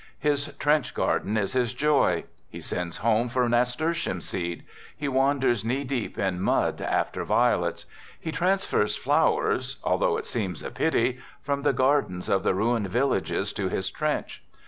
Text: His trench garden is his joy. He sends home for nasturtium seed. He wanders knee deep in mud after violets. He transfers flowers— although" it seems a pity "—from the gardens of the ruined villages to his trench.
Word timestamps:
His 0.17 0.47
trench 0.57 0.95
garden 0.95 1.37
is 1.37 1.53
his 1.53 1.75
joy. 1.75 2.23
He 2.49 2.59
sends 2.59 2.97
home 3.05 3.29
for 3.29 3.47
nasturtium 3.47 4.19
seed. 4.19 4.63
He 4.97 5.07
wanders 5.07 5.63
knee 5.63 5.83
deep 5.83 6.17
in 6.17 6.41
mud 6.41 6.81
after 6.81 7.23
violets. 7.23 7.85
He 8.19 8.31
transfers 8.31 8.95
flowers— 8.97 9.77
although" 9.83 10.17
it 10.17 10.25
seems 10.25 10.63
a 10.63 10.71
pity 10.71 11.19
"—from 11.43 11.61
the 11.61 11.71
gardens 11.73 12.29
of 12.29 12.41
the 12.41 12.55
ruined 12.55 12.87
villages 12.89 13.53
to 13.53 13.69
his 13.69 13.91
trench. 13.91 14.43